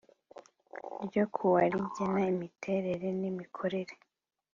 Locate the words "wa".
1.53-1.63